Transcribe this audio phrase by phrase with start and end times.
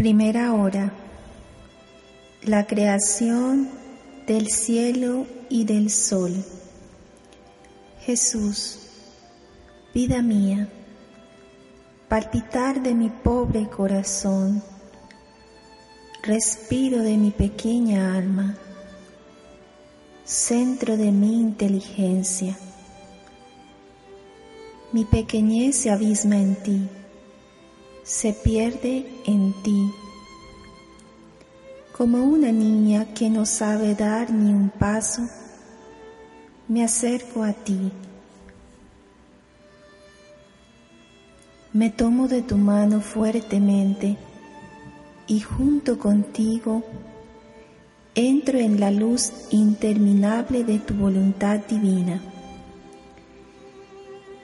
[0.00, 0.94] Primera hora.
[2.42, 3.68] La creación
[4.26, 6.42] del cielo y del sol.
[8.06, 8.78] Jesús,
[9.92, 10.70] vida mía,
[12.08, 14.62] palpitar de mi pobre corazón,
[16.22, 18.56] respiro de mi pequeña alma,
[20.24, 22.56] centro de mi inteligencia.
[24.92, 26.88] Mi pequeñez se abisma en ti
[28.10, 29.88] se pierde en ti.
[31.96, 35.22] Como una niña que no sabe dar ni un paso,
[36.66, 37.92] me acerco a ti.
[41.72, 44.16] Me tomo de tu mano fuertemente
[45.28, 46.82] y junto contigo
[48.16, 52.20] entro en la luz interminable de tu voluntad divina.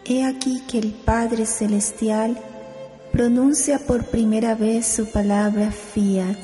[0.04, 2.38] He aquí que el Padre Celestial
[3.16, 6.36] pronuncia por primera vez su palabra fiat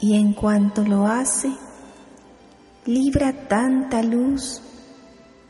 [0.00, 1.50] y en cuanto lo hace,
[2.86, 4.62] libra tanta luz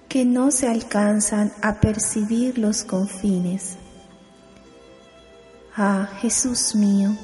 [0.09, 3.77] que no se alcanzan a percibir los confines.
[5.77, 7.15] Ah, Jesús mío,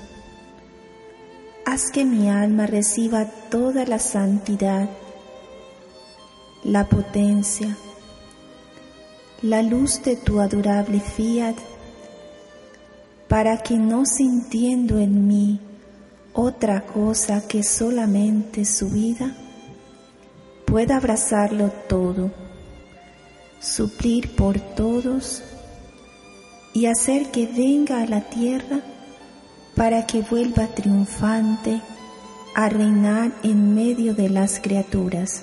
[1.65, 4.91] haz que mi alma reciba toda la santidad,
[6.65, 7.75] la potencia,
[9.41, 11.57] la luz de tu adorable fiat
[13.29, 15.61] para que no sintiendo en mí
[16.33, 19.35] otra cosa que solamente su vida,
[20.65, 22.31] pueda abrazarlo todo,
[23.61, 25.43] suplir por todos
[26.73, 28.81] y hacer que venga a la tierra
[29.75, 31.81] para que vuelva triunfante
[32.55, 35.43] a reinar en medio de las criaturas.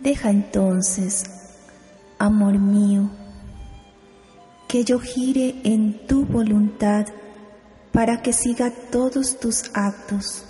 [0.00, 1.24] Deja entonces,
[2.18, 3.10] amor mío,
[4.76, 7.06] que yo gire en tu voluntad
[7.92, 10.44] para que siga todos tus actos.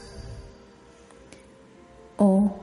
[2.16, 2.56] Oh,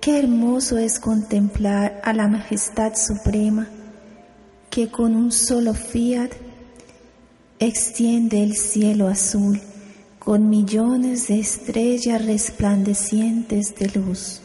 [0.00, 3.66] qué hermoso es contemplar a la majestad suprema
[4.70, 6.30] que con un solo fiat
[7.58, 9.60] extiende el cielo azul
[10.20, 14.40] con millones de estrellas resplandecientes de luz.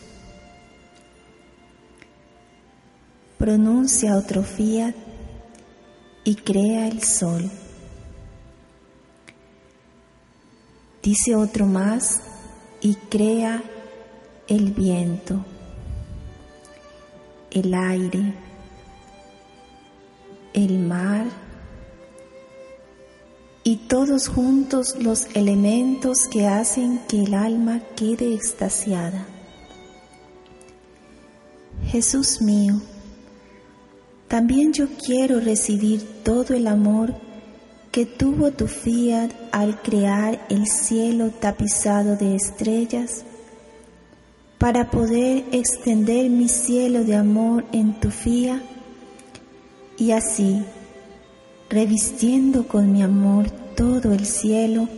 [3.37, 5.06] Pronuncia otro fiat
[6.27, 7.49] y crea el sol.
[11.01, 12.19] Dice otro más
[12.81, 13.63] y crea
[14.49, 15.45] el viento,
[17.49, 18.33] el aire,
[20.53, 21.27] el mar
[23.63, 29.25] y todos juntos los elementos que hacen que el alma quede extasiada.
[31.85, 32.81] Jesús mío,
[34.27, 37.15] también yo quiero recibir todo el amor
[37.91, 43.23] que tuvo tu fiat al crear el cielo tapizado de estrellas,
[44.57, 48.61] para poder extender mi cielo de amor en tu fiat
[49.97, 50.63] y así,
[51.69, 54.89] revistiendo con mi amor todo el cielo,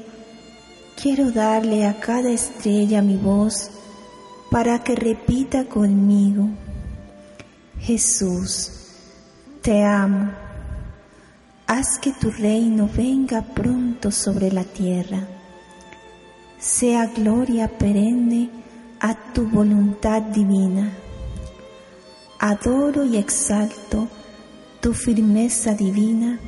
[1.01, 3.69] quiero darle a cada estrella mi voz
[4.49, 6.47] para que repita conmigo,
[7.79, 8.78] Jesús
[9.69, 10.31] te amo.
[11.67, 15.27] Haz que tu reino venga pronto sobre la tierra.
[16.57, 18.49] Sea gloria perenne
[18.99, 20.91] a tu voluntad divina.
[22.39, 24.07] Adoro y exalto
[24.81, 26.39] tu firmeza divina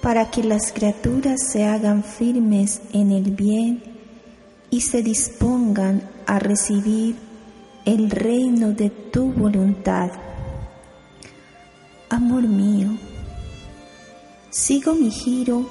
[0.00, 3.82] para que las criaturas se hagan firmes en el bien
[4.70, 7.16] y se dispongan a recibir
[7.84, 10.12] el reino de tu voluntad
[12.16, 12.96] Amor mío,
[14.48, 15.68] sigo mi giro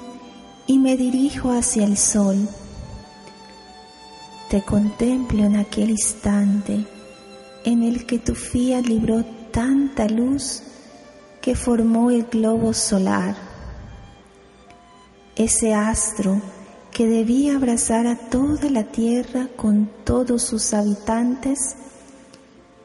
[0.68, 2.36] y me dirijo hacia el sol.
[4.48, 6.86] Te contemplo en aquel instante
[7.64, 10.62] en el que tu fía libró tanta luz
[11.42, 13.34] que formó el globo solar.
[15.34, 16.40] Ese astro
[16.92, 21.74] que debía abrazar a toda la tierra con todos sus habitantes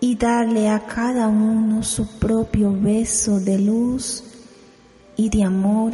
[0.04, 4.24] y darle a cada uno su propio beso de luz
[5.16, 5.94] y de amor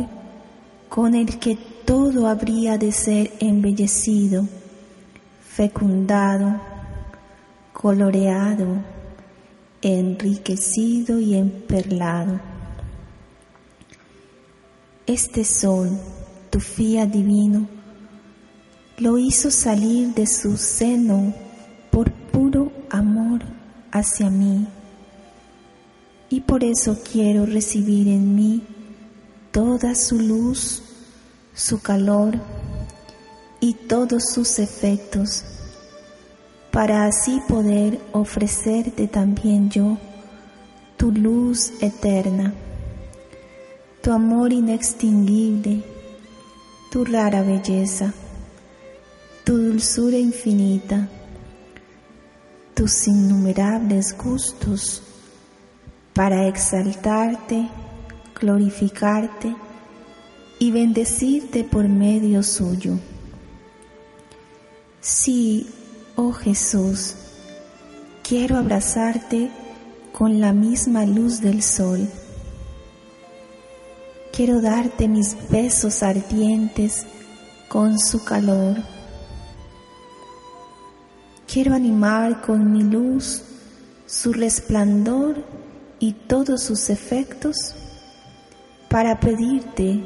[0.88, 4.48] con el que todo habría de ser embellecido,
[5.42, 6.62] fecundado,
[7.74, 8.82] coloreado,
[9.82, 12.40] enriquecido y emperlado.
[15.06, 15.90] Este sol,
[16.50, 17.68] tu fía divino,
[19.00, 21.34] lo hizo salir de su seno
[21.92, 23.57] por puro amor
[23.98, 24.68] hacia mí.
[26.30, 28.64] Y por eso quiero recibir en mí
[29.52, 30.84] toda su luz,
[31.54, 32.36] su calor
[33.60, 35.44] y todos sus efectos,
[36.72, 39.98] para así poder ofrecerte también yo
[40.98, 42.54] tu luz eterna,
[44.02, 45.84] tu amor inextinguible,
[46.92, 48.14] tu rara belleza,
[49.44, 51.08] tu dulzura infinita,
[52.78, 55.02] tus innumerables gustos,
[56.14, 57.68] para exaltarte,
[58.40, 59.56] glorificarte
[60.60, 63.00] y bendecirte por medio suyo.
[65.02, 65.68] Sí,
[66.16, 67.16] oh Jesús,
[68.22, 69.50] quiero abrazarte
[70.14, 72.08] con la misma luz del sol.
[74.32, 77.08] Quiero darte mis besos ardientes
[77.70, 78.97] con su calor.
[81.58, 83.42] Quiero animar con mi luz
[84.06, 85.44] su resplandor
[85.98, 87.74] y todos sus efectos
[88.92, 90.04] para pedirte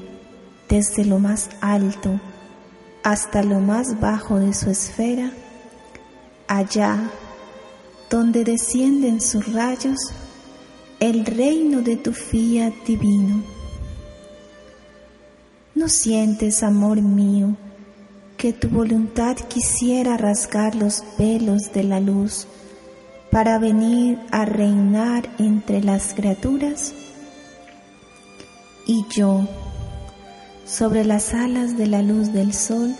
[0.70, 2.22] desde lo más alto
[3.04, 5.30] hasta lo más bajo de su esfera,
[6.48, 7.12] allá
[8.10, 10.00] donde descienden sus rayos,
[11.02, 13.44] el reino de tu fiat divino.
[15.76, 17.58] ¿No sientes, amor mío,
[18.42, 22.48] que tu voluntad quisiera rasgar los velos de la luz
[23.30, 26.92] para venir a reinar entre las criaturas?
[28.88, 29.48] Y yo,
[30.66, 32.96] sobre las alas de la luz del sol,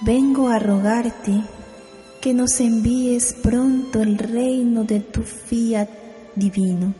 [0.00, 1.40] vengo a rogarte
[2.20, 5.88] que nos envíes pronto el reino de tu fiat
[6.34, 6.92] divino.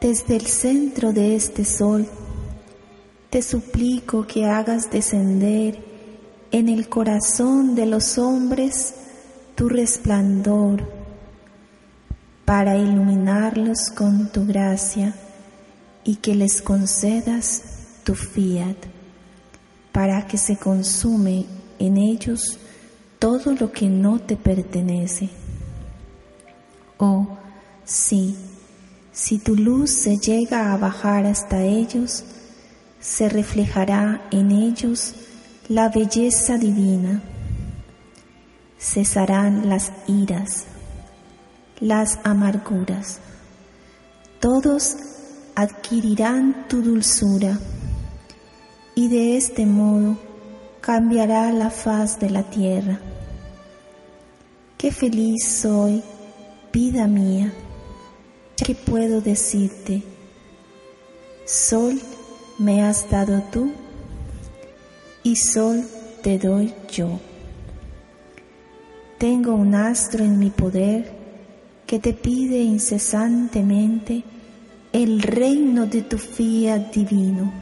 [0.00, 2.08] Desde el centro de este sol,
[3.30, 5.78] te suplico que hagas descender
[6.50, 8.94] en el corazón de los hombres
[9.54, 10.88] tu resplandor
[12.44, 15.14] para iluminarlos con tu gracia
[16.04, 17.62] y que les concedas
[18.02, 18.76] tu fiat
[19.92, 21.44] para que se consume
[21.78, 22.58] en ellos
[23.18, 25.28] todo lo que no te pertenece.
[26.96, 27.36] Oh,
[27.84, 28.36] sí,
[29.12, 32.24] si tu luz se llega a bajar hasta ellos,
[33.00, 35.14] se reflejará en ellos
[35.68, 37.22] la belleza divina.
[38.78, 40.64] Cesarán las iras,
[41.80, 43.20] las amarguras.
[44.40, 44.96] Todos
[45.54, 47.58] adquirirán tu dulzura
[48.94, 50.16] y de este modo
[50.80, 53.00] cambiará la faz de la tierra.
[54.76, 56.02] Qué feliz soy,
[56.72, 57.52] vida mía,
[58.56, 60.02] que puedo decirte,
[61.44, 62.00] sol
[62.58, 63.72] me has dado tú
[65.22, 65.84] y sol
[66.22, 67.20] te doy yo.
[69.18, 71.12] Tengo un astro en mi poder
[71.86, 74.24] que te pide incesantemente
[74.92, 77.52] el reino de tu fiat divino.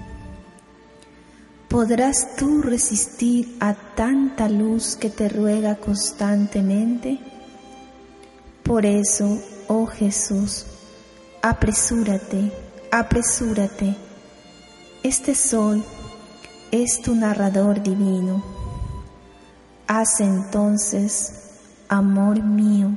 [1.69, 7.19] ¿Podrás tú resistir a tanta luz que te ruega constantemente?
[8.63, 9.39] Por eso,
[9.69, 10.65] oh Jesús,
[11.43, 12.51] apresúrate,
[12.91, 14.06] apresúrate.
[15.07, 15.85] Este sol
[16.73, 18.43] es tu narrador divino.
[19.87, 21.33] Haz entonces,
[21.89, 22.89] amor mío,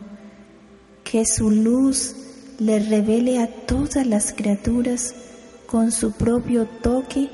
[1.03, 2.15] que su luz
[2.57, 5.13] le revele a todas las criaturas
[5.67, 7.29] con su propio toque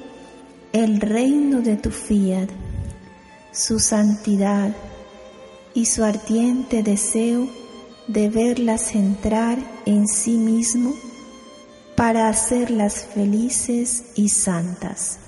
[0.74, 2.50] el reino de tu fiat,
[3.54, 4.76] su santidad
[5.74, 7.48] y su ardiente deseo
[8.10, 10.94] de verlas entrar en sí mismo
[11.96, 15.20] para hacerlas felices y santas.